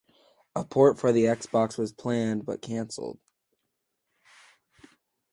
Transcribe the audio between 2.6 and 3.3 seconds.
cancelled.